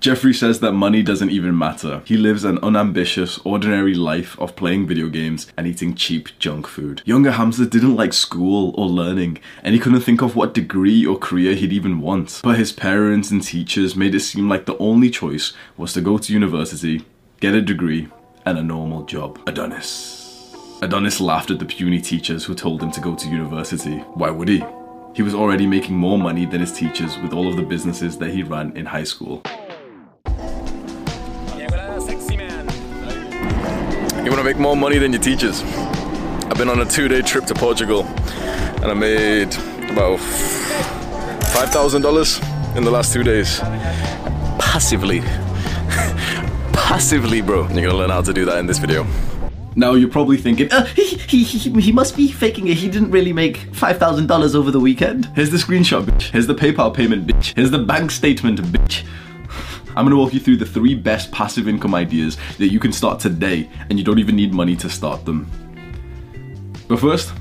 Jeffrey 0.00 0.32
says 0.32 0.60
that 0.60 0.72
money 0.72 1.02
doesn't 1.02 1.30
even 1.30 1.58
matter. 1.58 2.02
He 2.04 2.16
lives 2.16 2.44
an 2.44 2.58
unambitious, 2.58 3.40
ordinary 3.44 3.94
life 3.94 4.38
of 4.38 4.54
playing 4.54 4.86
video 4.86 5.08
games 5.08 5.48
and 5.56 5.66
eating 5.66 5.96
cheap 5.96 6.28
junk 6.38 6.68
food. 6.68 7.02
Younger 7.04 7.32
Hamza 7.32 7.66
didn't 7.66 7.96
like 7.96 8.12
school 8.12 8.72
or 8.78 8.86
learning, 8.86 9.40
and 9.64 9.74
he 9.74 9.80
couldn't 9.80 10.02
think 10.02 10.22
of 10.22 10.36
what 10.36 10.54
degree 10.54 11.04
or 11.04 11.18
career 11.18 11.56
he'd 11.56 11.72
even 11.72 12.00
want. 12.00 12.40
But 12.44 12.58
his 12.58 12.70
parents 12.70 13.32
and 13.32 13.42
teachers 13.42 13.96
made 13.96 14.14
it 14.14 14.20
seem 14.20 14.48
like 14.48 14.66
the 14.66 14.78
only 14.78 15.10
choice 15.10 15.52
was 15.76 15.94
to 15.94 16.00
go 16.00 16.16
to 16.16 16.32
university, 16.32 17.04
get 17.40 17.54
a 17.54 17.60
degree, 17.60 18.06
and 18.46 18.56
a 18.56 18.62
normal 18.62 19.04
job. 19.04 19.40
Adonis. 19.48 20.54
Adonis 20.80 21.20
laughed 21.20 21.50
at 21.50 21.58
the 21.58 21.64
puny 21.64 22.00
teachers 22.00 22.44
who 22.44 22.54
told 22.54 22.80
him 22.80 22.92
to 22.92 23.00
go 23.00 23.16
to 23.16 23.28
university. 23.28 23.98
Why 24.14 24.30
would 24.30 24.46
he? 24.46 24.64
He 25.14 25.22
was 25.22 25.34
already 25.34 25.66
making 25.66 25.96
more 25.96 26.18
money 26.18 26.46
than 26.46 26.60
his 26.60 26.72
teachers 26.72 27.18
with 27.18 27.32
all 27.32 27.48
of 27.48 27.56
the 27.56 27.62
businesses 27.64 28.16
that 28.18 28.30
he 28.30 28.44
ran 28.44 28.76
in 28.76 28.86
high 28.86 29.02
school. 29.02 29.42
To 34.38 34.44
make 34.44 34.56
more 34.56 34.76
money 34.76 34.98
than 34.98 35.12
your 35.12 35.20
teachers? 35.20 35.64
I've 35.64 36.56
been 36.56 36.68
on 36.68 36.80
a 36.80 36.84
two 36.84 37.08
day 37.08 37.22
trip 37.22 37.44
to 37.46 37.54
Portugal 37.54 38.04
and 38.04 38.84
I 38.84 38.94
made 38.94 39.52
about 39.90 40.20
$5,000 40.20 42.76
in 42.76 42.84
the 42.84 42.90
last 42.92 43.12
two 43.12 43.24
days. 43.24 43.58
Passively. 44.60 45.22
Passively, 46.72 47.40
bro. 47.40 47.62
You're 47.62 47.86
gonna 47.86 47.98
learn 47.98 48.10
how 48.10 48.22
to 48.22 48.32
do 48.32 48.44
that 48.44 48.58
in 48.58 48.66
this 48.66 48.78
video. 48.78 49.04
Now 49.74 49.94
you're 49.94 50.08
probably 50.08 50.36
thinking, 50.36 50.72
Uh, 50.72 50.84
he, 50.84 51.16
he, 51.16 51.42
he, 51.42 51.80
he 51.80 51.90
must 51.90 52.16
be 52.16 52.30
faking 52.30 52.68
it. 52.68 52.76
He 52.76 52.88
didn't 52.88 53.10
really 53.10 53.32
make 53.32 53.72
$5,000 53.72 54.54
over 54.54 54.70
the 54.70 54.78
weekend. 54.78 55.26
here's 55.34 55.50
the 55.50 55.56
screenshot, 55.56 56.04
bitch. 56.04 56.30
Here's 56.30 56.46
the 56.46 56.54
PayPal 56.54 56.94
payment, 56.94 57.26
bitch. 57.26 57.54
Here's 57.56 57.72
the 57.72 57.80
bank 57.80 58.12
statement, 58.12 58.62
bitch. 58.62 59.02
I'm 59.98 60.04
gonna 60.04 60.16
walk 60.16 60.32
you 60.32 60.38
through 60.38 60.58
the 60.58 60.64
three 60.64 60.94
best 60.94 61.32
passive 61.32 61.66
income 61.66 61.92
ideas 61.92 62.36
that 62.58 62.68
you 62.68 62.78
can 62.78 62.92
start 62.92 63.18
today, 63.18 63.68
and 63.90 63.98
you 63.98 64.04
don't 64.04 64.20
even 64.20 64.36
need 64.36 64.54
money 64.54 64.76
to 64.76 64.88
start 64.88 65.24
them. 65.24 65.50
But 66.86 67.00
first, 67.00 67.32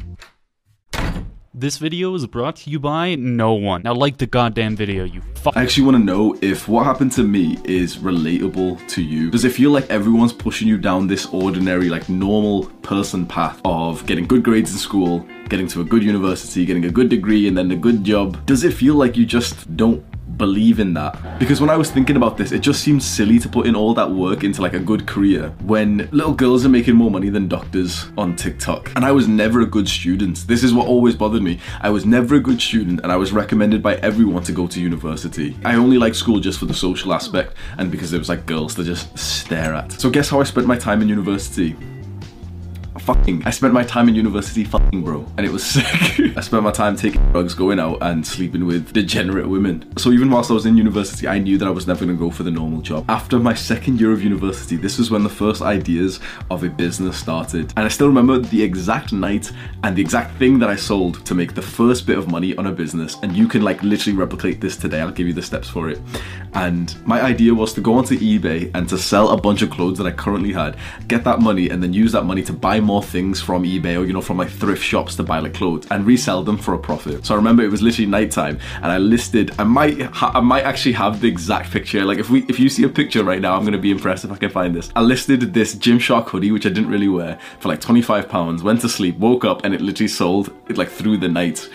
This 1.53 1.79
video 1.79 2.13
is 2.13 2.27
brought 2.27 2.55
to 2.57 2.69
you 2.69 2.79
by 2.79 3.15
no 3.15 3.53
one. 3.53 3.81
Now 3.83 3.95
like 3.95 4.17
the 4.17 4.27
goddamn 4.27 4.75
video, 4.75 5.05
you 5.05 5.21
fuck. 5.33 5.57
I 5.57 5.63
actually 5.63 5.85
want 5.85 5.97
to 5.97 6.03
know 6.03 6.37
if 6.39 6.67
what 6.67 6.85
happened 6.85 7.11
to 7.13 7.23
me 7.23 7.57
is 7.63 7.97
relatable 7.97 8.87
to 8.89 9.01
you. 9.01 9.31
Does 9.31 9.43
it 9.43 9.53
feel 9.53 9.71
like 9.71 9.89
everyone's 9.89 10.33
pushing 10.33 10.67
you 10.67 10.77
down 10.77 11.07
this 11.07 11.25
ordinary, 11.27 11.89
like 11.89 12.09
normal 12.09 12.65
person 12.83 13.25
path 13.25 13.59
of 13.65 14.05
getting 14.05 14.27
good 14.27 14.43
grades 14.43 14.71
in 14.71 14.77
school, 14.77 15.25
getting 15.49 15.67
to 15.69 15.81
a 15.81 15.83
good 15.83 16.03
university, 16.03 16.63
getting 16.63 16.85
a 16.85 16.91
good 16.91 17.09
degree, 17.09 17.47
and 17.47 17.57
then 17.57 17.71
a 17.71 17.75
good 17.75 18.03
job? 18.03 18.45
Does 18.45 18.63
it 18.63 18.71
feel 18.71 18.93
like 18.93 19.17
you 19.17 19.25
just 19.25 19.75
don't 19.75 20.05
believe 20.37 20.79
in 20.79 20.93
that? 20.93 21.39
Because 21.39 21.59
when 21.59 21.69
I 21.69 21.77
was 21.77 21.91
thinking 21.91 22.15
about 22.15 22.37
this, 22.37 22.51
it 22.51 22.59
just 22.59 22.81
seems 22.81 23.05
silly 23.05 23.39
to 23.39 23.49
put 23.49 23.67
in 23.67 23.75
all 23.75 23.93
that 23.95 24.09
work 24.09 24.43
into 24.43 24.61
like 24.61 24.73
a 24.73 24.79
good 24.79 25.07
career 25.07 25.49
when 25.61 26.07
little 26.11 26.33
girls 26.33 26.65
are 26.65 26.69
making 26.69 26.95
more 26.95 27.11
money 27.11 27.29
than 27.29 27.47
doctors 27.47 28.05
on 28.17 28.35
TikTok. 28.35 28.91
And 28.95 29.05
I 29.05 29.11
was 29.11 29.27
never 29.27 29.61
a 29.61 29.65
good 29.65 29.87
student. 29.87 30.47
This 30.47 30.63
is 30.63 30.73
what 30.73 30.87
always 30.87 31.15
bothered 31.15 31.41
me. 31.41 31.59
I 31.81 31.89
was 31.89 32.05
never 32.05 32.35
a 32.35 32.39
good 32.39 32.61
student 32.61 33.01
and 33.03 33.11
I 33.11 33.15
was 33.15 33.31
recommended 33.31 33.81
by 33.81 33.95
everyone 33.95 34.43
to 34.43 34.51
go 34.51 34.67
to 34.67 34.79
university. 34.79 35.57
I 35.65 35.75
only 35.75 35.97
liked 35.97 36.15
school 36.15 36.39
just 36.39 36.59
for 36.59 36.65
the 36.65 36.73
social 36.73 37.13
aspect 37.13 37.55
and 37.77 37.91
because 37.91 38.11
there 38.11 38.19
was 38.19 38.29
like 38.29 38.45
girls 38.45 38.75
to 38.75 38.83
just 38.83 39.17
stare 39.17 39.73
at. 39.73 39.91
So 39.93 40.09
guess 40.09 40.29
how 40.29 40.39
I 40.39 40.43
spent 40.43 40.67
my 40.67 40.77
time 40.77 41.01
in 41.01 41.09
university? 41.09 41.75
Fucking. 43.07 43.43
I 43.45 43.51
spent 43.51 43.73
my 43.73 43.85
time 43.85 44.09
in 44.09 44.15
university 44.15 44.65
fucking, 44.65 45.01
bro. 45.01 45.25
And 45.37 45.45
it 45.45 45.49
was 45.49 45.65
sick. 45.71 45.85
I 46.35 46.41
spent 46.41 46.63
my 46.63 46.73
time 46.73 46.97
taking 46.97 47.21
drugs, 47.31 47.53
going 47.53 47.79
out, 47.79 47.99
and 48.01 48.27
sleeping 48.27 48.65
with 48.65 48.91
degenerate 48.91 49.47
women. 49.47 49.97
So 49.97 50.11
even 50.11 50.29
whilst 50.29 50.51
I 50.51 50.55
was 50.55 50.65
in 50.65 50.75
university, 50.75 51.25
I 51.25 51.39
knew 51.39 51.57
that 51.57 51.65
I 51.65 51.71
was 51.71 51.87
never 51.87 52.05
to 52.05 52.13
go 52.15 52.29
for 52.29 52.43
the 52.43 52.51
normal 52.51 52.81
job. 52.81 53.05
After 53.07 53.39
my 53.39 53.53
second 53.53 54.01
year 54.01 54.11
of 54.11 54.21
university, 54.21 54.75
this 54.75 54.97
was 54.97 55.09
when 55.09 55.23
the 55.23 55.29
first 55.29 55.61
ideas 55.61 56.19
of 56.51 56.65
a 56.65 56.69
business 56.69 57.17
started. 57.17 57.71
And 57.77 57.85
I 57.85 57.87
still 57.87 58.07
remember 58.07 58.39
the 58.39 58.61
exact 58.61 59.13
night 59.13 59.53
and 59.83 59.95
the 59.95 60.01
exact 60.01 60.37
thing 60.37 60.59
that 60.59 60.69
I 60.69 60.75
sold 60.75 61.25
to 61.27 61.33
make 61.33 61.55
the 61.55 61.61
first 61.61 62.05
bit 62.05 62.17
of 62.17 62.29
money 62.29 62.57
on 62.57 62.67
a 62.67 62.73
business. 62.73 63.15
And 63.23 63.37
you 63.37 63.47
can 63.47 63.61
like 63.61 63.81
literally 63.83 64.17
replicate 64.17 64.59
this 64.59 64.75
today. 64.75 64.99
I'll 64.99 65.11
give 65.11 65.27
you 65.27 65.33
the 65.33 65.41
steps 65.41 65.69
for 65.69 65.89
it. 65.89 66.01
And 66.55 66.93
my 67.07 67.21
idea 67.21 67.53
was 67.53 67.71
to 67.75 67.81
go 67.81 67.93
onto 67.93 68.19
eBay 68.19 68.69
and 68.73 68.89
to 68.89 68.97
sell 68.97 69.29
a 69.29 69.39
bunch 69.39 69.61
of 69.61 69.69
clothes 69.69 69.97
that 69.99 70.07
I 70.07 70.11
currently 70.11 70.51
had, 70.51 70.75
get 71.07 71.23
that 71.23 71.39
money, 71.39 71.69
and 71.69 71.81
then 71.81 71.93
use 71.93 72.11
that 72.11 72.23
money 72.23 72.43
to 72.43 72.51
buy 72.51 72.81
more 72.81 72.96
things 73.01 73.41
from 73.41 73.63
eBay 73.63 73.99
or 73.99 74.05
you 74.05 74.13
know 74.13 74.21
from 74.21 74.37
like 74.37 74.49
thrift 74.49 74.83
shops 74.83 75.15
to 75.15 75.23
buy 75.23 75.39
like 75.39 75.53
clothes 75.53 75.87
and 75.91 76.05
resell 76.05 76.43
them 76.43 76.57
for 76.57 76.73
a 76.73 76.77
profit. 76.77 77.25
So 77.25 77.33
I 77.33 77.37
remember 77.37 77.63
it 77.63 77.71
was 77.71 77.81
literally 77.81 78.09
nighttime 78.09 78.59
and 78.75 78.91
I 78.91 78.97
listed. 78.97 79.53
I 79.59 79.63
might 79.63 80.01
ha- 80.01 80.31
I 80.33 80.39
might 80.39 80.63
actually 80.63 80.93
have 80.93 81.21
the 81.21 81.27
exact 81.27 81.71
picture. 81.71 82.03
Like 82.05 82.19
if 82.19 82.29
we 82.29 82.43
if 82.47 82.59
you 82.59 82.69
see 82.69 82.83
a 82.83 82.89
picture 82.89 83.23
right 83.23 83.41
now, 83.41 83.55
I'm 83.55 83.63
gonna 83.65 83.77
be 83.77 83.91
impressed 83.91 84.25
if 84.25 84.31
I 84.31 84.37
can 84.37 84.49
find 84.49 84.75
this. 84.75 84.91
I 84.95 85.01
listed 85.01 85.53
this 85.53 85.75
Gymshark 85.75 86.29
hoodie 86.29 86.51
which 86.51 86.65
I 86.65 86.69
didn't 86.69 86.89
really 86.89 87.07
wear 87.07 87.39
for 87.59 87.69
like 87.69 87.81
25 87.81 88.29
pounds. 88.29 88.63
Went 88.63 88.81
to 88.81 88.89
sleep, 88.89 89.17
woke 89.17 89.45
up, 89.45 89.63
and 89.63 89.73
it 89.73 89.81
literally 89.81 90.07
sold 90.07 90.51
it 90.69 90.77
like 90.77 90.89
through 90.89 91.17
the 91.17 91.27
night 91.27 91.69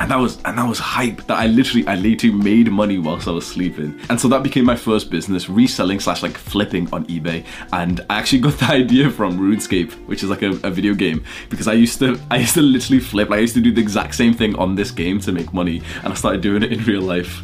and 0.00 0.10
that 0.10 0.18
was 0.18 0.42
and 0.44 0.58
that 0.58 0.68
was 0.68 0.80
hype 0.80 1.24
that 1.26 1.38
I 1.38 1.46
literally 1.46 1.86
I 1.86 1.94
literally 1.94 2.34
made 2.34 2.70
money 2.70 2.98
whilst 2.98 3.28
I 3.28 3.30
was 3.30 3.46
sleeping. 3.46 4.00
And 4.10 4.20
so 4.20 4.26
that 4.28 4.42
became 4.42 4.64
my 4.64 4.74
first 4.74 5.08
business 5.08 5.48
reselling 5.48 6.00
slash 6.00 6.22
like 6.22 6.36
flipping 6.36 6.92
on 6.92 7.06
eBay. 7.06 7.44
And 7.72 8.00
I 8.10 8.18
actually 8.18 8.40
got 8.40 8.58
the 8.58 8.66
idea 8.66 9.08
from 9.08 9.38
RuneScape 9.38 9.92
which 10.06 10.24
is 10.24 10.30
like 10.30 10.42
a, 10.42 10.50
a 10.64 10.70
video 10.70 10.94
game. 10.94 11.24
Because 11.48 11.68
I 11.68 11.74
used 11.74 12.00
to 12.00 12.20
I 12.30 12.38
used 12.38 12.54
to 12.54 12.62
literally 12.62 13.00
flip. 13.00 13.30
Like 13.30 13.38
I 13.38 13.42
used 13.42 13.54
to 13.54 13.60
do 13.60 13.72
the 13.72 13.80
exact 13.80 14.16
same 14.16 14.34
thing 14.34 14.56
on 14.56 14.74
this 14.74 14.90
game 14.90 15.20
to 15.20 15.32
make 15.32 15.52
money. 15.54 15.80
And 16.02 16.12
I 16.12 16.16
started 16.16 16.40
doing 16.40 16.64
it 16.64 16.72
in 16.72 16.82
real 16.84 17.02
life 17.02 17.42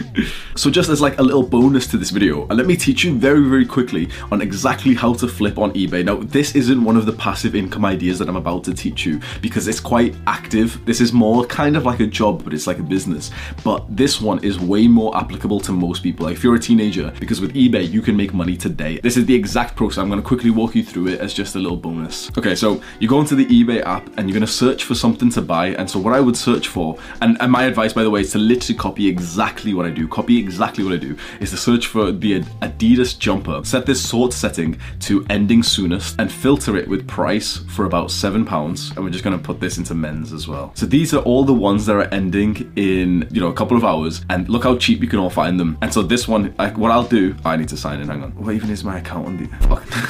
So 0.60 0.68
just 0.68 0.90
as 0.90 1.00
like 1.00 1.18
a 1.18 1.22
little 1.22 1.42
bonus 1.42 1.86
to 1.86 1.96
this 1.96 2.10
video, 2.10 2.46
uh, 2.50 2.54
let 2.54 2.66
me 2.66 2.76
teach 2.76 3.02
you 3.02 3.16
very, 3.16 3.48
very 3.48 3.64
quickly 3.64 4.10
on 4.30 4.42
exactly 4.42 4.94
how 4.94 5.14
to 5.14 5.26
flip 5.26 5.56
on 5.56 5.72
eBay. 5.72 6.04
Now, 6.04 6.16
this 6.16 6.54
isn't 6.54 6.84
one 6.84 6.98
of 6.98 7.06
the 7.06 7.14
passive 7.14 7.54
income 7.54 7.86
ideas 7.86 8.18
that 8.18 8.28
I'm 8.28 8.36
about 8.36 8.64
to 8.64 8.74
teach 8.74 9.06
you 9.06 9.22
because 9.40 9.68
it's 9.68 9.80
quite 9.80 10.14
active. 10.26 10.84
This 10.84 11.00
is 11.00 11.14
more 11.14 11.46
kind 11.46 11.78
of 11.78 11.86
like 11.86 12.00
a 12.00 12.06
job, 12.06 12.44
but 12.44 12.52
it's 12.52 12.66
like 12.66 12.78
a 12.78 12.82
business. 12.82 13.30
But 13.64 13.86
this 13.88 14.20
one 14.20 14.44
is 14.44 14.60
way 14.60 14.86
more 14.86 15.16
applicable 15.16 15.60
to 15.60 15.72
most 15.72 16.02
people. 16.02 16.26
Like 16.26 16.36
if 16.36 16.44
you're 16.44 16.56
a 16.56 16.60
teenager, 16.60 17.10
because 17.18 17.40
with 17.40 17.54
eBay, 17.54 17.90
you 17.90 18.02
can 18.02 18.14
make 18.14 18.34
money 18.34 18.58
today. 18.58 19.00
This 19.02 19.16
is 19.16 19.24
the 19.24 19.34
exact 19.34 19.76
process. 19.76 19.96
I'm 19.96 20.10
gonna 20.10 20.20
quickly 20.20 20.50
walk 20.50 20.74
you 20.74 20.84
through 20.84 21.06
it 21.06 21.20
as 21.20 21.32
just 21.32 21.54
a 21.54 21.58
little 21.58 21.78
bonus. 21.78 22.28
Okay, 22.36 22.54
so 22.54 22.82
you 22.98 23.08
go 23.08 23.18
into 23.20 23.34
the 23.34 23.46
eBay 23.46 23.82
app 23.86 24.06
and 24.18 24.28
you're 24.28 24.34
gonna 24.34 24.46
search 24.46 24.84
for 24.84 24.94
something 24.94 25.30
to 25.30 25.40
buy. 25.40 25.68
And 25.68 25.88
so 25.88 25.98
what 25.98 26.12
I 26.12 26.20
would 26.20 26.36
search 26.36 26.68
for, 26.68 26.98
and, 27.22 27.38
and 27.40 27.50
my 27.50 27.62
advice 27.62 27.94
by 27.94 28.02
the 28.02 28.10
way 28.10 28.20
is 28.20 28.32
to 28.32 28.38
literally 28.38 28.76
copy 28.76 29.08
exactly 29.08 29.72
what 29.72 29.86
I 29.86 29.90
do. 29.90 30.06
Copy 30.06 30.49
exactly 30.50 30.82
what 30.82 30.92
I 30.92 30.96
do 30.96 31.16
is 31.40 31.50
to 31.50 31.56
search 31.56 31.86
for 31.86 32.10
the 32.10 32.40
Adidas 32.60 33.16
jumper. 33.18 33.62
Set 33.64 33.86
this 33.86 34.02
sort 34.06 34.32
setting 34.32 34.78
to 35.00 35.24
ending 35.30 35.62
soonest 35.62 36.16
and 36.18 36.30
filter 36.30 36.76
it 36.76 36.88
with 36.88 37.06
price 37.06 37.58
for 37.74 37.84
about 37.84 38.10
seven 38.10 38.44
pounds. 38.44 38.90
And 38.90 39.04
we're 39.04 39.10
just 39.10 39.22
gonna 39.22 39.38
put 39.38 39.60
this 39.60 39.78
into 39.78 39.94
men's 39.94 40.32
as 40.32 40.48
well. 40.48 40.72
So 40.74 40.86
these 40.86 41.14
are 41.14 41.22
all 41.22 41.44
the 41.44 41.54
ones 41.54 41.86
that 41.86 41.94
are 41.94 42.08
ending 42.12 42.72
in 42.76 43.28
you 43.30 43.40
know 43.40 43.48
a 43.48 43.54
couple 43.54 43.76
of 43.76 43.84
hours. 43.84 44.24
And 44.28 44.48
look 44.48 44.64
how 44.64 44.76
cheap 44.76 45.00
you 45.02 45.08
can 45.08 45.20
all 45.20 45.30
find 45.30 45.58
them. 45.60 45.78
And 45.82 45.94
so 45.94 46.02
this 46.02 46.26
one, 46.26 46.52
I, 46.58 46.70
what 46.70 46.90
I'll 46.90 47.04
do, 47.04 47.36
I 47.44 47.56
need 47.56 47.68
to 47.68 47.76
sign 47.76 48.00
in. 48.00 48.08
Hang 48.08 48.22
on. 48.24 48.32
What 48.32 48.54
even 48.54 48.70
is 48.70 48.82
my 48.82 48.98
account 48.98 49.26
on 49.26 49.36
the? 49.36 49.48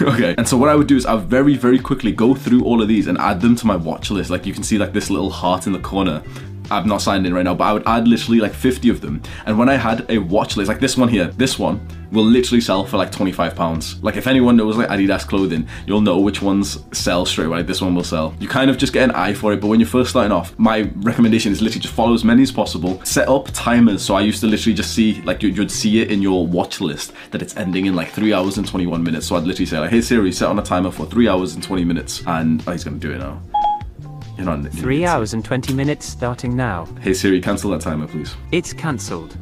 okay. 0.14 0.34
And 0.38 0.48
so 0.48 0.56
what 0.56 0.70
I 0.70 0.74
would 0.74 0.86
do 0.86 0.96
is 0.96 1.04
I'll 1.04 1.18
very 1.18 1.56
very 1.56 1.78
quickly 1.78 2.12
go 2.12 2.34
through 2.34 2.64
all 2.64 2.80
of 2.80 2.88
these 2.88 3.06
and 3.06 3.18
add 3.18 3.40
them 3.40 3.56
to 3.56 3.66
my 3.66 3.76
watch 3.76 4.10
list. 4.10 4.30
Like 4.30 4.46
you 4.46 4.54
can 4.54 4.62
see 4.62 4.78
like 4.78 4.92
this 4.92 5.10
little 5.10 5.30
heart 5.30 5.66
in 5.66 5.72
the 5.72 5.80
corner. 5.80 6.22
I've 6.70 6.86
not 6.86 7.02
signed 7.02 7.26
in 7.26 7.34
right 7.34 7.44
now, 7.44 7.54
but 7.54 7.64
I 7.64 7.72
would 7.72 7.86
add 7.86 8.08
literally 8.08 8.40
like 8.40 8.54
50 8.54 8.88
of 8.90 9.00
them. 9.00 9.22
And 9.46 9.58
when 9.58 9.68
I 9.68 9.76
had 9.76 10.08
a 10.10 10.18
watch 10.18 10.56
list, 10.56 10.68
like 10.68 10.80
this 10.80 10.96
one 10.96 11.08
here, 11.08 11.26
this 11.26 11.58
one 11.58 11.86
will 12.12 12.24
literally 12.24 12.60
sell 12.60 12.84
for 12.84 12.96
like 12.96 13.12
25 13.12 13.54
pounds. 13.54 14.02
Like 14.02 14.16
if 14.16 14.26
anyone 14.26 14.56
knows 14.56 14.76
like 14.76 14.88
Adidas 14.88 15.26
clothing, 15.26 15.68
you'll 15.86 16.00
know 16.00 16.18
which 16.18 16.42
ones 16.42 16.84
sell 16.92 17.24
straight 17.24 17.46
away. 17.46 17.62
This 17.62 17.80
one 17.80 17.94
will 17.94 18.04
sell. 18.04 18.34
You 18.40 18.48
kind 18.48 18.70
of 18.70 18.78
just 18.78 18.92
get 18.92 19.04
an 19.04 19.14
eye 19.14 19.34
for 19.34 19.52
it, 19.52 19.60
but 19.60 19.68
when 19.68 19.80
you're 19.80 19.88
first 19.88 20.10
starting 20.10 20.32
off, 20.32 20.58
my 20.58 20.90
recommendation 20.96 21.52
is 21.52 21.62
literally 21.62 21.82
just 21.82 21.94
follow 21.94 22.14
as 22.14 22.24
many 22.24 22.42
as 22.42 22.52
possible. 22.52 23.02
Set 23.04 23.28
up 23.28 23.48
timers. 23.52 24.02
So 24.02 24.14
I 24.14 24.20
used 24.22 24.40
to 24.40 24.46
literally 24.46 24.74
just 24.74 24.94
see 24.94 25.20
like 25.22 25.42
you'd 25.42 25.70
see 25.70 26.00
it 26.00 26.10
in 26.10 26.22
your 26.22 26.46
watch 26.46 26.80
list 26.80 27.12
that 27.30 27.42
it's 27.42 27.56
ending 27.56 27.86
in 27.86 27.94
like 27.94 28.10
three 28.10 28.32
hours 28.32 28.58
and 28.58 28.66
21 28.66 29.02
minutes. 29.02 29.26
So 29.26 29.36
I'd 29.36 29.44
literally 29.44 29.66
say 29.66 29.78
like, 29.78 29.90
hey 29.90 30.00
Siri, 30.00 30.32
set 30.32 30.48
on 30.48 30.58
a 30.58 30.62
timer 30.62 30.90
for 30.90 31.06
three 31.06 31.28
hours 31.28 31.54
and 31.54 31.62
20 31.62 31.84
minutes, 31.84 32.22
and 32.26 32.62
oh, 32.66 32.72
he's 32.72 32.84
gonna 32.84 32.98
do 32.98 33.12
it 33.12 33.18
now. 33.18 33.40
You're 34.40 34.56
not 34.56 34.72
Three 34.72 35.04
hours 35.04 35.34
and 35.34 35.44
20 35.44 35.74
minutes 35.74 36.06
starting 36.06 36.56
now. 36.56 36.88
Hey 37.02 37.12
Siri, 37.12 37.42
cancel 37.42 37.72
that 37.72 37.82
timer, 37.82 38.06
please. 38.06 38.34
It's 38.52 38.72
cancelled. 38.72 39.36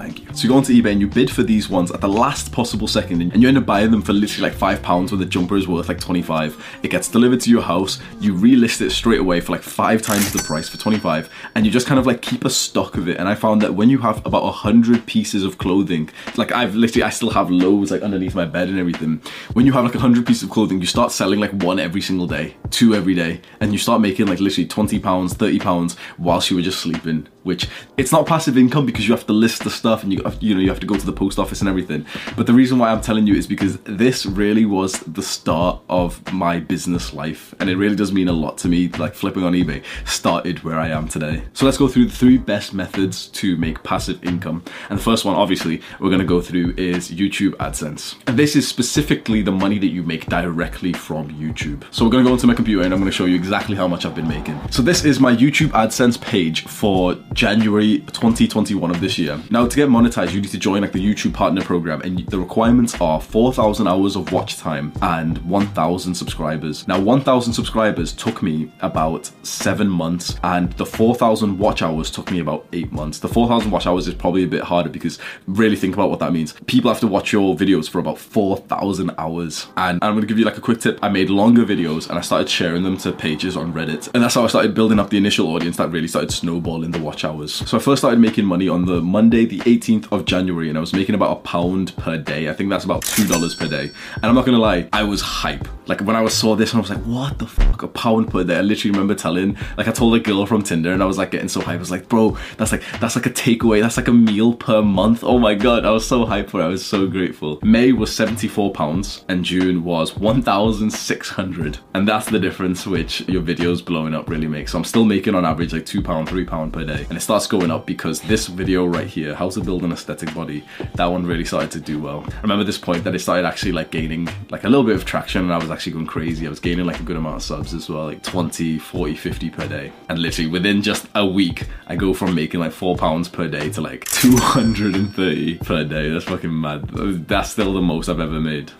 Thank 0.00 0.20
you. 0.20 0.34
So 0.34 0.44
you 0.44 0.48
go 0.48 0.56
onto 0.56 0.72
eBay 0.72 0.92
and 0.92 1.00
you 1.02 1.06
bid 1.06 1.30
for 1.30 1.42
these 1.42 1.68
ones 1.68 1.90
at 1.90 2.00
the 2.00 2.08
last 2.08 2.52
possible 2.52 2.88
second, 2.88 3.20
and 3.20 3.42
you 3.42 3.48
end 3.48 3.58
up 3.58 3.66
buying 3.66 3.90
them 3.90 4.00
for 4.00 4.14
literally 4.14 4.48
like 4.48 4.58
five 4.58 4.82
pounds, 4.82 5.12
when 5.12 5.20
the 5.20 5.26
jumper 5.26 5.58
is 5.58 5.68
worth 5.68 5.90
like 5.90 6.00
25. 6.00 6.80
It 6.82 6.88
gets 6.88 7.06
delivered 7.06 7.42
to 7.42 7.50
your 7.50 7.60
house, 7.60 8.00
you 8.18 8.32
relist 8.32 8.80
it 8.80 8.92
straight 8.92 9.20
away 9.20 9.42
for 9.42 9.52
like 9.52 9.62
five 9.62 10.00
times 10.00 10.32
the 10.32 10.42
price 10.42 10.70
for 10.70 10.78
25, 10.78 11.28
and 11.54 11.66
you 11.66 11.70
just 11.70 11.86
kind 11.86 12.00
of 12.00 12.06
like 12.06 12.22
keep 12.22 12.46
a 12.46 12.50
stock 12.50 12.96
of 12.96 13.08
it. 13.08 13.18
And 13.18 13.28
I 13.28 13.34
found 13.34 13.60
that 13.60 13.74
when 13.74 13.90
you 13.90 13.98
have 13.98 14.24
about 14.24 14.44
a 14.44 14.50
hundred 14.50 15.04
pieces 15.04 15.44
of 15.44 15.58
clothing, 15.58 16.08
like 16.38 16.50
I've 16.50 16.74
literally, 16.74 17.02
I 17.02 17.10
still 17.10 17.30
have 17.30 17.50
loads 17.50 17.90
like 17.90 18.00
underneath 18.00 18.34
my 18.34 18.46
bed 18.46 18.70
and 18.70 18.78
everything. 18.78 19.20
When 19.52 19.66
you 19.66 19.72
have 19.72 19.84
like 19.84 19.94
a 19.96 20.00
hundred 20.00 20.26
pieces 20.26 20.44
of 20.44 20.50
clothing, 20.50 20.80
you 20.80 20.86
start 20.86 21.12
selling 21.12 21.40
like 21.40 21.52
one 21.62 21.78
every 21.78 22.00
single 22.00 22.26
day, 22.26 22.56
two 22.70 22.94
every 22.94 23.14
day, 23.14 23.42
and 23.60 23.70
you 23.70 23.78
start 23.78 24.00
making 24.00 24.28
like 24.28 24.40
literally 24.40 24.66
20 24.66 24.98
pounds, 24.98 25.34
30 25.34 25.58
pounds 25.58 25.96
whilst 26.16 26.48
you 26.48 26.56
were 26.56 26.62
just 26.62 26.80
sleeping. 26.80 27.28
Which 27.42 27.68
it's 27.96 28.12
not 28.12 28.26
passive 28.26 28.58
income 28.58 28.86
because 28.86 29.08
you 29.08 29.14
have 29.14 29.26
to 29.26 29.32
list 29.32 29.64
the 29.64 29.70
stuff 29.70 30.02
and 30.02 30.12
you 30.12 30.22
have, 30.24 30.42
you 30.42 30.54
know 30.54 30.60
you 30.60 30.68
have 30.68 30.80
to 30.80 30.86
go 30.86 30.96
to 30.96 31.06
the 31.06 31.12
post 31.12 31.38
office 31.38 31.60
and 31.60 31.68
everything. 31.68 32.04
But 32.36 32.46
the 32.46 32.52
reason 32.52 32.78
why 32.78 32.90
I'm 32.90 33.00
telling 33.00 33.26
you 33.26 33.34
is 33.34 33.46
because 33.46 33.78
this 33.80 34.26
really 34.26 34.66
was 34.66 35.00
the 35.00 35.22
start 35.22 35.80
of 35.88 36.32
my 36.32 36.60
business 36.60 37.14
life, 37.14 37.54
and 37.58 37.70
it 37.70 37.76
really 37.76 37.96
does 37.96 38.12
mean 38.12 38.28
a 38.28 38.32
lot 38.32 38.58
to 38.58 38.68
me. 38.68 38.88
Like 38.88 39.14
flipping 39.14 39.44
on 39.44 39.52
eBay 39.52 39.82
started 40.06 40.62
where 40.64 40.78
I 40.78 40.88
am 40.88 41.08
today. 41.08 41.42
So 41.52 41.64
let's 41.64 41.78
go 41.78 41.88
through 41.88 42.06
the 42.06 42.16
three 42.16 42.38
best 42.38 42.74
methods 42.74 43.28
to 43.28 43.56
make 43.56 43.82
passive 43.82 44.22
income. 44.24 44.62
And 44.88 44.98
the 44.98 45.02
first 45.02 45.24
one, 45.24 45.36
obviously, 45.36 45.80
we're 45.98 46.10
going 46.10 46.20
to 46.20 46.26
go 46.26 46.40
through 46.40 46.74
is 46.76 47.10
YouTube 47.10 47.54
AdSense, 47.54 48.16
and 48.26 48.38
this 48.38 48.54
is 48.56 48.68
specifically 48.68 49.42
the 49.42 49.52
money 49.52 49.78
that 49.78 49.88
you 49.88 50.02
make 50.02 50.26
directly 50.26 50.92
from 50.92 51.30
YouTube. 51.30 51.84
So 51.90 52.04
we're 52.04 52.10
going 52.10 52.24
to 52.24 52.28
go 52.28 52.34
into 52.34 52.46
my 52.46 52.54
computer 52.54 52.82
and 52.84 52.92
I'm 52.92 53.00
going 53.00 53.10
to 53.10 53.16
show 53.16 53.24
you 53.24 53.36
exactly 53.36 53.76
how 53.76 53.88
much 53.88 54.04
I've 54.04 54.14
been 54.14 54.28
making. 54.28 54.58
So 54.70 54.82
this 54.82 55.04
is 55.04 55.20
my 55.20 55.34
YouTube 55.34 55.68
AdSense 55.68 56.20
page 56.20 56.64
for 56.66 57.14
January 57.32 58.00
2021 58.12 58.90
of 58.90 59.00
this 59.00 59.18
year. 59.18 59.40
Now 59.50 59.66
to 59.66 59.76
get 59.76 59.88
monetized, 59.88 60.32
you 60.32 60.40
need 60.40 60.50
to 60.50 60.58
join 60.58 60.82
like 60.82 60.92
the 60.92 61.04
YouTube 61.04 61.32
partner 61.32 61.62
program 61.62 62.00
and 62.02 62.26
the 62.26 62.38
requirements 62.38 63.00
are 63.00 63.20
4,000 63.20 63.86
hours 63.86 64.16
of 64.16 64.32
watch 64.32 64.56
time 64.56 64.92
and 65.02 65.38
1,000 65.38 66.14
subscribers. 66.14 66.86
Now 66.88 67.00
1,000 67.00 67.52
subscribers 67.52 68.12
took 68.12 68.42
me 68.42 68.72
about 68.80 69.30
seven 69.42 69.88
months 69.88 70.36
and 70.42 70.72
the 70.74 70.86
4,000 70.86 71.58
watch 71.58 71.82
hours 71.82 72.10
took 72.10 72.30
me 72.30 72.40
about 72.40 72.66
eight 72.72 72.92
months. 72.92 73.18
The 73.20 73.28
4,000 73.28 73.70
watch 73.70 73.86
hours 73.86 74.08
is 74.08 74.14
probably 74.14 74.44
a 74.44 74.48
bit 74.48 74.62
harder 74.62 74.90
because 74.90 75.18
really 75.46 75.76
think 75.76 75.94
about 75.94 76.10
what 76.10 76.18
that 76.20 76.32
means. 76.32 76.54
People 76.66 76.90
have 76.90 77.00
to 77.00 77.06
watch 77.06 77.32
your 77.32 77.54
videos 77.56 77.88
for 77.88 77.98
about 77.98 78.18
4,000 78.18 79.12
hours. 79.18 79.66
And 79.76 79.98
I'm 80.02 80.14
gonna 80.14 80.26
give 80.26 80.38
you 80.38 80.44
like 80.44 80.58
a 80.58 80.60
quick 80.60 80.80
tip. 80.80 80.98
I 81.02 81.08
made 81.08 81.30
longer 81.30 81.64
videos 81.64 82.08
and 82.08 82.18
I 82.18 82.22
started 82.22 82.48
sharing 82.48 82.82
them 82.82 82.96
to 82.98 83.12
pages 83.12 83.56
on 83.56 83.72
Reddit. 83.72 84.10
And 84.14 84.22
that's 84.22 84.34
how 84.34 84.44
I 84.44 84.48
started 84.48 84.74
building 84.74 84.98
up 84.98 85.10
the 85.10 85.16
initial 85.16 85.54
audience 85.54 85.76
that 85.76 85.90
really 85.90 86.08
started 86.08 86.32
snowballing 86.32 86.90
the 86.90 86.98
watch 86.98 87.19
hours. 87.24 87.52
So 87.68 87.76
I 87.76 87.80
first 87.80 88.00
started 88.00 88.20
making 88.20 88.44
money 88.44 88.68
on 88.68 88.86
the 88.86 89.00
Monday, 89.00 89.44
the 89.44 89.58
18th 89.60 90.12
of 90.12 90.24
January, 90.24 90.68
and 90.68 90.76
I 90.76 90.80
was 90.80 90.92
making 90.92 91.14
about 91.14 91.36
a 91.36 91.40
pound 91.40 91.96
per 91.96 92.18
day. 92.18 92.48
I 92.48 92.52
think 92.52 92.70
that's 92.70 92.84
about 92.84 93.02
$2 93.02 93.58
per 93.58 93.68
day. 93.68 93.90
And 94.16 94.24
I'm 94.24 94.34
not 94.34 94.44
gonna 94.44 94.58
lie, 94.58 94.88
I 94.92 95.02
was 95.02 95.20
hype. 95.20 95.68
Like 95.86 96.00
when 96.02 96.14
I 96.14 96.26
saw 96.28 96.54
this, 96.54 96.74
I 96.74 96.78
was 96.78 96.90
like, 96.90 97.02
what 97.02 97.38
the 97.38 97.46
fuck, 97.46 97.82
a 97.82 97.88
pound 97.88 98.30
per 98.30 98.44
day? 98.44 98.58
I 98.58 98.60
literally 98.60 98.92
remember 98.92 99.14
telling, 99.14 99.56
like 99.76 99.88
I 99.88 99.92
told 99.92 100.14
a 100.14 100.20
girl 100.20 100.46
from 100.46 100.62
Tinder 100.62 100.92
and 100.92 101.02
I 101.02 101.06
was 101.06 101.18
like 101.18 101.32
getting 101.32 101.48
so 101.48 101.60
hype. 101.60 101.76
I 101.76 101.78
was 101.78 101.90
like, 101.90 102.08
bro, 102.08 102.38
that's 102.58 102.70
like, 102.72 102.82
that's 103.00 103.16
like 103.16 103.26
a 103.26 103.30
takeaway. 103.30 103.80
That's 103.80 103.96
like 103.96 104.08
a 104.08 104.12
meal 104.12 104.54
per 104.54 104.82
month. 104.82 105.24
Oh 105.24 105.38
my 105.38 105.54
God, 105.54 105.84
I 105.84 105.90
was 105.90 106.06
so 106.06 106.24
hyped 106.24 106.50
for 106.50 106.60
it. 106.60 106.64
I 106.64 106.68
was 106.68 106.84
so 106.84 107.06
grateful. 107.08 107.58
May 107.62 107.92
was 107.92 108.14
74 108.14 108.72
pounds 108.72 109.24
and 109.28 109.44
June 109.44 109.82
was 109.82 110.16
1,600. 110.16 111.78
And 111.94 112.06
that's 112.06 112.30
the 112.30 112.38
difference 112.38 112.86
which 112.86 113.28
your 113.28 113.42
videos 113.42 113.84
blowing 113.84 114.14
up 114.14 114.28
really 114.28 114.46
makes. 114.46 114.72
So 114.72 114.78
I'm 114.78 114.84
still 114.84 115.04
making 115.04 115.34
on 115.34 115.44
average 115.44 115.72
like 115.72 115.86
two 115.86 116.02
pound, 116.02 116.28
three 116.28 116.44
pound 116.44 116.72
per 116.72 116.84
day. 116.84 117.06
And 117.10 117.16
it 117.16 117.22
starts 117.22 117.48
going 117.48 117.72
up 117.72 117.86
because 117.86 118.20
this 118.20 118.46
video 118.46 118.86
right 118.86 119.08
here, 119.08 119.34
how 119.34 119.50
to 119.50 119.60
build 119.60 119.82
an 119.82 119.90
aesthetic 119.90 120.32
body, 120.32 120.64
that 120.94 121.06
one 121.06 121.26
really 121.26 121.44
started 121.44 121.72
to 121.72 121.80
do 121.80 121.98
well. 122.00 122.24
I 122.38 122.40
remember 122.42 122.62
this 122.62 122.78
point 122.78 123.02
that 123.02 123.16
it 123.16 123.18
started 123.18 123.44
actually 123.44 123.72
like 123.72 123.90
gaining 123.90 124.28
like 124.50 124.62
a 124.62 124.68
little 124.68 124.84
bit 124.84 124.94
of 124.94 125.04
traction 125.04 125.42
and 125.42 125.52
I 125.52 125.58
was 125.58 125.72
actually 125.72 125.94
going 125.94 126.06
crazy. 126.06 126.46
I 126.46 126.50
was 126.50 126.60
gaining 126.60 126.86
like 126.86 127.00
a 127.00 127.02
good 127.02 127.16
amount 127.16 127.34
of 127.34 127.42
subs 127.42 127.74
as 127.74 127.88
well, 127.88 128.04
like 128.04 128.22
20, 128.22 128.78
40, 128.78 129.16
50 129.16 129.50
per 129.50 129.66
day. 129.66 129.92
And 130.08 130.20
literally 130.20 130.48
within 130.48 130.82
just 130.82 131.08
a 131.16 131.26
week, 131.26 131.66
I 131.88 131.96
go 131.96 132.14
from 132.14 132.32
making 132.32 132.60
like 132.60 132.70
four 132.70 132.96
pounds 132.96 133.28
per 133.28 133.48
day 133.48 133.70
to 133.70 133.80
like 133.80 134.04
230 134.12 135.58
per 135.58 135.82
day. 135.82 136.10
That's 136.10 136.26
fucking 136.26 136.60
mad. 136.60 136.90
That's 137.26 137.50
still 137.50 137.72
the 137.72 137.82
most 137.82 138.08
I've 138.08 138.20
ever 138.20 138.38
made. 138.38 138.70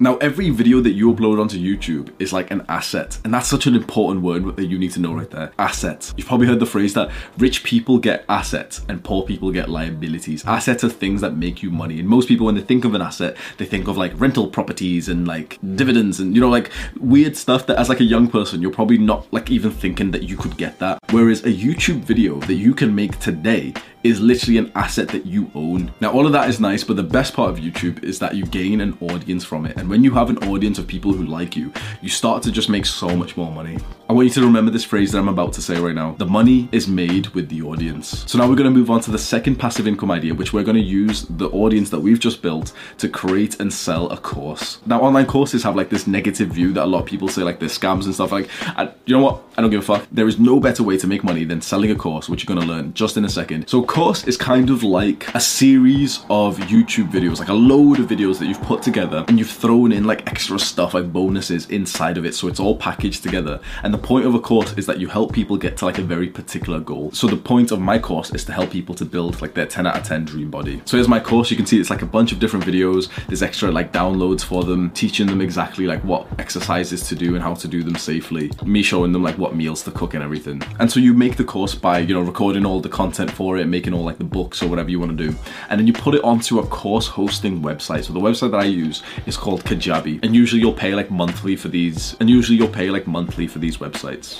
Now, 0.00 0.16
every 0.18 0.50
video 0.50 0.80
that 0.80 0.92
you 0.92 1.12
upload 1.12 1.40
onto 1.40 1.58
YouTube 1.58 2.12
is 2.20 2.32
like 2.32 2.52
an 2.52 2.64
asset, 2.68 3.18
and 3.24 3.34
that's 3.34 3.48
such 3.48 3.66
an 3.66 3.74
important 3.74 4.22
word 4.22 4.54
that 4.54 4.66
you 4.66 4.78
need 4.78 4.92
to 4.92 5.00
know 5.00 5.12
right 5.12 5.28
there. 5.28 5.50
Asset. 5.58 6.12
You've 6.16 6.28
probably 6.28 6.46
heard 6.46 6.60
the 6.60 6.66
phrase 6.66 6.94
that 6.94 7.10
rich 7.36 7.64
people 7.64 7.98
get 7.98 8.24
assets 8.28 8.82
and 8.88 9.02
poor 9.02 9.24
people 9.24 9.50
get 9.50 9.68
liabilities. 9.68 10.44
Assets 10.46 10.84
are 10.84 10.88
things 10.88 11.20
that 11.22 11.36
make 11.36 11.64
you 11.64 11.72
money, 11.72 11.98
and 11.98 12.08
most 12.08 12.28
people, 12.28 12.46
when 12.46 12.54
they 12.54 12.60
think 12.60 12.84
of 12.84 12.94
an 12.94 13.02
asset, 13.02 13.36
they 13.56 13.64
think 13.64 13.88
of 13.88 13.96
like 13.96 14.12
rental 14.20 14.46
properties 14.46 15.08
and 15.08 15.26
like 15.26 15.58
dividends 15.74 16.20
and 16.20 16.32
you 16.32 16.40
know, 16.40 16.48
like 16.48 16.70
weird 17.00 17.36
stuff 17.36 17.66
that 17.66 17.76
as 17.76 17.88
like 17.88 17.98
a 17.98 18.04
young 18.04 18.28
person, 18.28 18.62
you're 18.62 18.70
probably 18.70 18.98
not 18.98 19.26
like 19.32 19.50
even 19.50 19.72
thinking 19.72 20.12
that 20.12 20.22
you 20.22 20.36
could 20.36 20.56
get 20.56 20.78
that. 20.78 21.00
Whereas 21.10 21.42
a 21.44 21.52
YouTube 21.52 22.02
video 22.02 22.38
that 22.40 22.54
you 22.54 22.72
can 22.72 22.94
make 22.94 23.18
today 23.18 23.74
is 24.04 24.20
literally 24.20 24.58
an 24.58 24.70
asset 24.74 25.08
that 25.08 25.26
you 25.26 25.50
own. 25.54 25.92
Now, 26.00 26.12
all 26.12 26.24
of 26.24 26.32
that 26.32 26.48
is 26.48 26.60
nice, 26.60 26.84
but 26.84 26.96
the 26.96 27.02
best 27.02 27.34
part 27.34 27.50
of 27.50 27.58
YouTube 27.58 28.04
is 28.04 28.20
that 28.20 28.36
you 28.36 28.46
gain 28.46 28.80
an 28.80 28.96
audience 29.00 29.44
from 29.44 29.66
it. 29.66 29.76
And 29.76 29.87
when 29.88 30.04
you 30.04 30.12
have 30.12 30.30
an 30.30 30.38
audience 30.48 30.78
of 30.78 30.86
people 30.86 31.12
who 31.12 31.24
like 31.24 31.56
you, 31.56 31.72
you 32.02 32.08
start 32.08 32.42
to 32.42 32.52
just 32.52 32.68
make 32.68 32.86
so 32.86 33.16
much 33.16 33.36
more 33.36 33.50
money. 33.50 33.78
I 34.10 34.14
want 34.14 34.28
you 34.28 34.32
to 34.32 34.40
remember 34.40 34.70
this 34.70 34.84
phrase 34.84 35.12
that 35.12 35.18
I'm 35.18 35.28
about 35.28 35.52
to 35.52 35.60
say 35.60 35.78
right 35.78 35.94
now. 35.94 36.12
The 36.12 36.24
money 36.24 36.66
is 36.72 36.88
made 36.88 37.26
with 37.28 37.50
the 37.50 37.60
audience. 37.60 38.24
So 38.26 38.38
now 38.38 38.48
we're 38.48 38.56
to 38.56 38.70
move 38.70 38.90
on 38.90 39.02
to 39.02 39.10
the 39.10 39.18
second 39.18 39.56
passive 39.56 39.86
income 39.86 40.10
idea, 40.10 40.32
which 40.32 40.54
we're 40.54 40.64
to 40.64 40.80
use 40.80 41.26
the 41.28 41.50
audience 41.50 41.90
that 41.90 42.00
we've 42.00 42.18
just 42.18 42.40
built 42.40 42.72
to 42.96 43.10
create 43.10 43.60
and 43.60 43.70
sell 43.70 44.08
a 44.08 44.16
course. 44.16 44.78
Now, 44.86 45.02
online 45.02 45.26
courses 45.26 45.62
have 45.62 45.76
like 45.76 45.90
this 45.90 46.06
negative 46.06 46.48
view 46.48 46.72
that 46.72 46.84
a 46.84 46.86
lot 46.86 47.00
of 47.00 47.04
people 47.04 47.28
say 47.28 47.42
like 47.42 47.60
they're 47.60 47.68
scams 47.68 48.06
and 48.06 48.14
stuff. 48.14 48.32
Like, 48.32 48.48
I, 48.78 48.90
you 49.04 49.14
know 49.14 49.22
what? 49.22 49.42
I 49.58 49.60
don't 49.60 49.70
give 49.70 49.80
a 49.80 49.84
fuck. 49.84 50.06
There 50.10 50.26
is 50.26 50.38
no 50.38 50.58
better 50.58 50.82
way 50.82 50.96
to 50.96 51.06
make 51.06 51.22
money 51.22 51.44
than 51.44 51.60
selling 51.60 51.90
a 51.90 51.94
course, 51.94 52.30
which 52.30 52.48
you're 52.48 52.58
to 52.58 52.64
learn 52.66 52.94
just 52.94 53.18
in 53.18 53.26
a 53.26 53.28
second. 53.28 53.68
So 53.68 53.82
a 53.82 53.86
course 53.86 54.24
is 54.24 54.38
kind 54.38 54.70
of 54.70 54.82
like 54.82 55.28
a 55.34 55.40
series 55.40 56.20
of 56.30 56.56
YouTube 56.60 57.10
videos, 57.10 57.40
like 57.40 57.48
a 57.48 57.52
load 57.52 58.00
of 58.00 58.06
videos 58.06 58.38
that 58.38 58.46
you've 58.46 58.62
put 58.62 58.80
together 58.80 59.26
and 59.28 59.38
you've 59.38 59.50
thrown 59.50 59.92
in 59.92 60.04
like 60.04 60.26
extra 60.30 60.58
stuff 60.58 60.94
like 60.94 61.12
bonuses 61.12 61.66
inside 61.68 62.16
of 62.16 62.24
it. 62.24 62.34
So 62.34 62.48
it's 62.48 62.58
all 62.58 62.74
packaged 62.74 63.22
together. 63.22 63.60
And 63.82 63.92
the 63.92 63.97
the 63.98 64.06
point 64.06 64.26
of 64.26 64.34
a 64.34 64.38
course 64.38 64.74
is 64.74 64.86
that 64.86 65.00
you 65.00 65.08
help 65.08 65.32
people 65.32 65.56
get 65.56 65.76
to 65.78 65.84
like 65.84 65.98
a 65.98 66.02
very 66.02 66.28
particular 66.28 66.78
goal. 66.78 67.10
So 67.10 67.26
the 67.26 67.36
point 67.36 67.72
of 67.72 67.80
my 67.80 67.98
course 67.98 68.32
is 68.32 68.44
to 68.44 68.52
help 68.52 68.70
people 68.70 68.94
to 68.94 69.04
build 69.04 69.42
like 69.42 69.54
their 69.54 69.66
10 69.66 69.88
out 69.88 69.96
of 69.96 70.04
10 70.04 70.24
dream 70.24 70.50
body. 70.50 70.80
So 70.84 70.96
here's 70.96 71.08
my 71.08 71.18
course. 71.18 71.50
You 71.50 71.56
can 71.56 71.66
see 71.66 71.80
it's 71.80 71.90
like 71.90 72.02
a 72.02 72.06
bunch 72.06 72.30
of 72.30 72.38
different 72.38 72.64
videos. 72.64 73.08
There's 73.26 73.42
extra 73.42 73.72
like 73.72 73.92
downloads 73.92 74.44
for 74.44 74.62
them, 74.62 74.90
teaching 74.90 75.26
them 75.26 75.40
exactly 75.40 75.86
like 75.86 76.04
what 76.04 76.28
exercises 76.38 77.08
to 77.08 77.16
do 77.16 77.34
and 77.34 77.42
how 77.42 77.54
to 77.54 77.66
do 77.66 77.82
them 77.82 77.96
safely. 77.96 78.52
Me 78.64 78.84
showing 78.84 79.10
them 79.10 79.24
like 79.24 79.36
what 79.36 79.56
meals 79.56 79.82
to 79.82 79.90
cook 79.90 80.14
and 80.14 80.22
everything. 80.22 80.62
And 80.78 80.88
so 80.92 81.00
you 81.00 81.12
make 81.12 81.36
the 81.36 81.44
course 81.44 81.74
by, 81.74 81.98
you 81.98 82.14
know, 82.14 82.22
recording 82.22 82.64
all 82.64 82.80
the 82.80 82.88
content 82.88 83.32
for 83.32 83.58
it, 83.58 83.66
making 83.66 83.94
all 83.94 84.04
like 84.04 84.18
the 84.18 84.24
books 84.24 84.62
or 84.62 84.68
whatever 84.68 84.90
you 84.90 85.00
want 85.00 85.18
to 85.18 85.28
do. 85.28 85.36
And 85.70 85.80
then 85.80 85.88
you 85.88 85.92
put 85.92 86.14
it 86.14 86.22
onto 86.22 86.60
a 86.60 86.66
course 86.68 87.08
hosting 87.08 87.62
website. 87.62 88.04
So 88.04 88.12
the 88.12 88.20
website 88.20 88.52
that 88.52 88.60
I 88.60 88.66
use 88.66 89.02
is 89.26 89.36
called 89.36 89.64
Kajabi. 89.64 90.22
And 90.22 90.36
usually 90.36 90.60
you'll 90.60 90.72
pay 90.72 90.94
like 90.94 91.10
monthly 91.10 91.56
for 91.56 91.66
these. 91.66 92.14
And 92.20 92.30
usually 92.30 92.56
you'll 92.56 92.68
pay 92.68 92.90
like 92.90 93.08
monthly 93.08 93.48
for 93.48 93.58
these 93.58 93.78
websites. 93.78 93.87